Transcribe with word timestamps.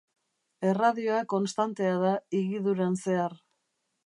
Erradioa 0.69 1.19
konstantea 1.33 1.93
da 2.07 2.15
higiduran 2.41 2.99
zehar. 3.05 3.41